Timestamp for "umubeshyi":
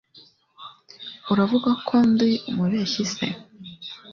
2.49-3.03